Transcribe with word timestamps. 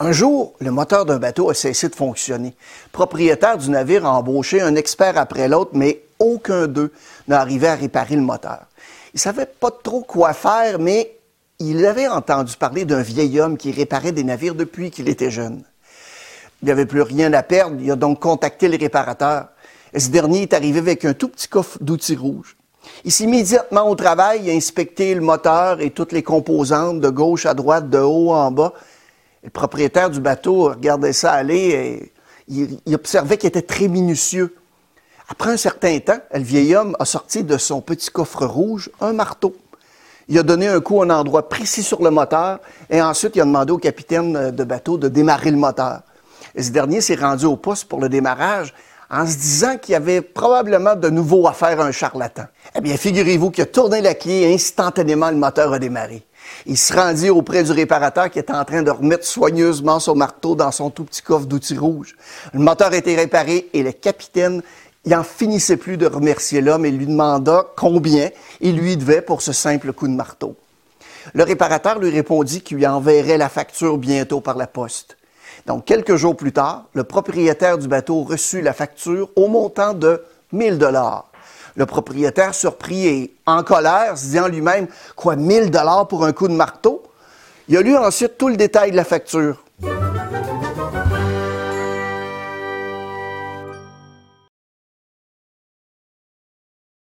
Un 0.00 0.12
jour, 0.12 0.54
le 0.60 0.70
moteur 0.70 1.06
d'un 1.06 1.18
bateau 1.18 1.50
a 1.50 1.54
cessé 1.54 1.88
de 1.88 1.96
fonctionner. 1.96 2.54
Propriétaire 2.92 3.58
du 3.58 3.68
navire 3.68 4.06
a 4.06 4.16
embauché 4.16 4.60
un 4.60 4.76
expert 4.76 5.18
après 5.18 5.48
l'autre, 5.48 5.72
mais 5.74 6.02
aucun 6.20 6.68
d'eux 6.68 6.92
n'a 7.26 7.40
arrivé 7.40 7.66
à 7.66 7.74
réparer 7.74 8.14
le 8.14 8.22
moteur. 8.22 8.60
Il 9.12 9.18
savait 9.18 9.46
pas 9.46 9.72
trop 9.72 10.02
quoi 10.02 10.34
faire, 10.34 10.78
mais 10.78 11.16
il 11.58 11.84
avait 11.84 12.06
entendu 12.06 12.56
parler 12.56 12.84
d'un 12.84 13.02
vieil 13.02 13.40
homme 13.40 13.56
qui 13.56 13.72
réparait 13.72 14.12
des 14.12 14.22
navires 14.22 14.54
depuis 14.54 14.92
qu'il 14.92 15.08
était 15.08 15.32
jeune. 15.32 15.64
Il 16.62 16.66
n'y 16.66 16.70
avait 16.70 16.86
plus 16.86 17.02
rien 17.02 17.32
à 17.32 17.42
perdre, 17.42 17.78
il 17.80 17.90
a 17.90 17.96
donc 17.96 18.20
contacté 18.20 18.68
le 18.68 18.76
réparateur. 18.76 19.48
Et 19.92 19.98
ce 19.98 20.10
dernier 20.10 20.42
est 20.42 20.54
arrivé 20.54 20.78
avec 20.78 21.04
un 21.04 21.14
tout 21.14 21.28
petit 21.28 21.48
coffre 21.48 21.76
d'outils 21.80 22.14
rouges. 22.14 22.56
Il 23.04 23.10
s'est 23.10 23.24
immédiatement 23.24 23.90
au 23.90 23.96
travail, 23.96 24.42
il 24.44 24.50
a 24.50 24.52
inspecté 24.52 25.12
le 25.16 25.22
moteur 25.22 25.80
et 25.80 25.90
toutes 25.90 26.12
les 26.12 26.22
composantes 26.22 27.00
de 27.00 27.08
gauche 27.08 27.46
à 27.46 27.54
droite, 27.54 27.90
de 27.90 27.98
haut 27.98 28.30
en 28.30 28.52
bas. 28.52 28.72
Le 29.42 29.50
propriétaire 29.50 30.10
du 30.10 30.20
bateau 30.20 30.64
regardait 30.64 31.12
ça 31.12 31.32
aller 31.32 31.68
et 31.68 32.12
il, 32.48 32.94
observait 32.94 33.36
qu'il 33.36 33.48
était 33.48 33.62
très 33.62 33.88
minutieux. 33.88 34.54
Après 35.28 35.50
un 35.50 35.56
certain 35.56 35.98
temps, 36.00 36.18
le 36.32 36.40
vieil 36.40 36.74
homme 36.74 36.96
a 36.98 37.04
sorti 37.04 37.44
de 37.44 37.56
son 37.58 37.80
petit 37.80 38.10
coffre 38.10 38.46
rouge 38.46 38.90
un 39.00 39.12
marteau. 39.12 39.54
Il 40.28 40.38
a 40.38 40.42
donné 40.42 40.66
un 40.68 40.80
coup 40.80 41.00
à 41.02 41.04
un 41.04 41.10
endroit 41.10 41.48
précis 41.48 41.82
sur 41.82 42.02
le 42.02 42.10
moteur 42.10 42.58
et 42.90 43.00
ensuite 43.00 43.36
il 43.36 43.40
a 43.42 43.44
demandé 43.44 43.72
au 43.72 43.78
capitaine 43.78 44.50
de 44.50 44.64
bateau 44.64 44.98
de 44.98 45.08
démarrer 45.08 45.50
le 45.50 45.56
moteur. 45.56 46.02
Et 46.54 46.62
ce 46.62 46.70
dernier 46.70 47.00
s'est 47.00 47.14
rendu 47.14 47.44
au 47.44 47.56
poste 47.56 47.86
pour 47.86 48.00
le 48.00 48.08
démarrage 48.08 48.74
en 49.10 49.26
se 49.26 49.36
disant 49.36 49.78
qu'il 49.78 49.92
y 49.92 49.96
avait 49.96 50.20
probablement 50.20 50.94
de 50.94 51.08
nouveau 51.08 51.46
à 51.48 51.52
faire 51.52 51.80
un 51.80 51.92
charlatan. 51.92 52.44
Eh 52.74 52.80
bien, 52.80 52.96
figurez-vous 52.96 53.50
qu'il 53.50 53.62
a 53.62 53.66
tourné 53.66 54.00
la 54.00 54.14
clé 54.14 54.40
et 54.42 54.54
instantanément 54.54 55.30
le 55.30 55.36
moteur 55.36 55.72
a 55.72 55.78
démarré. 55.78 56.22
Il 56.66 56.78
se 56.78 56.94
rendit 56.94 57.30
auprès 57.30 57.62
du 57.62 57.72
réparateur 57.72 58.30
qui 58.30 58.38
était 58.38 58.52
en 58.52 58.64
train 58.64 58.82
de 58.82 58.90
remettre 58.90 59.24
soigneusement 59.24 60.00
son 60.00 60.14
marteau 60.14 60.54
dans 60.54 60.72
son 60.72 60.90
tout 60.90 61.04
petit 61.04 61.22
coffre 61.22 61.46
d'outils 61.46 61.76
rouge. 61.76 62.16
Le 62.52 62.60
moteur 62.60 62.94
était 62.94 63.16
réparé 63.16 63.68
et 63.72 63.82
le 63.82 63.92
capitaine 63.92 64.62
il 65.04 65.12
n'en 65.12 65.22
finissait 65.22 65.76
plus 65.76 65.96
de 65.96 66.06
remercier 66.06 66.60
l'homme 66.60 66.84
et 66.84 66.90
lui 66.90 67.06
demanda 67.06 67.66
combien 67.76 68.30
il 68.60 68.76
lui 68.76 68.96
devait 68.96 69.22
pour 69.22 69.40
ce 69.40 69.52
simple 69.52 69.92
coup 69.92 70.08
de 70.08 70.12
marteau. 70.12 70.56
Le 71.34 71.44
réparateur 71.44 71.98
lui 71.98 72.10
répondit 72.10 72.60
qu'il 72.60 72.78
lui 72.78 72.86
enverrait 72.86 73.38
la 73.38 73.48
facture 73.48 73.96
bientôt 73.96 74.40
par 74.40 74.56
la 74.56 74.66
poste. 74.66 75.17
Donc, 75.68 75.84
quelques 75.84 76.16
jours 76.16 76.34
plus 76.34 76.52
tard, 76.52 76.84
le 76.94 77.04
propriétaire 77.04 77.76
du 77.76 77.88
bateau 77.88 78.22
reçut 78.22 78.62
la 78.62 78.72
facture 78.72 79.28
au 79.36 79.48
montant 79.48 79.92
de 79.92 80.24
1000 80.52 80.78
dollars. 80.78 81.26
Le 81.76 81.84
propriétaire, 81.84 82.54
surpris 82.54 83.06
et 83.06 83.34
en 83.44 83.62
colère, 83.62 84.16
se 84.16 84.28
dit 84.28 84.40
en 84.40 84.48
lui-même, 84.48 84.86
quoi, 85.14 85.36
1000 85.36 85.70
dollars 85.70 86.08
pour 86.08 86.24
un 86.24 86.32
coup 86.32 86.48
de 86.48 86.54
marteau? 86.54 87.02
Il 87.68 87.76
a 87.76 87.82
lu 87.82 87.94
ensuite 87.98 88.38
tout 88.38 88.48
le 88.48 88.56
détail 88.56 88.92
de 88.92 88.96
la 88.96 89.04
facture. 89.04 89.62